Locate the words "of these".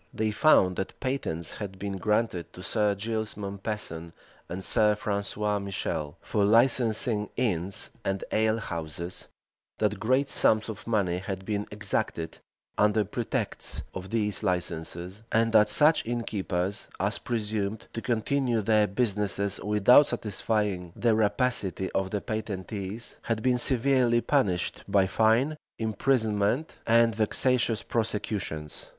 13.93-14.41